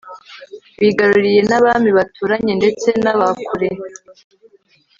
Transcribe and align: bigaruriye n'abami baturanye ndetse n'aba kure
bigaruriye 0.81 1.41
n'abami 1.49 1.89
baturanye 1.97 2.53
ndetse 2.59 2.87
n'aba 3.03 3.27
kure 3.47 3.69